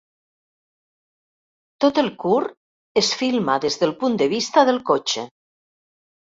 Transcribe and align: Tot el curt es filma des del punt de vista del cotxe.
Tot 1.85 1.99
el 2.03 2.09
curt 2.23 2.55
es 3.03 3.11
filma 3.19 3.59
des 3.67 3.79
del 3.83 3.95
punt 4.01 4.19
de 4.23 4.29
vista 4.33 4.65
del 4.71 4.83
cotxe. 4.91 5.29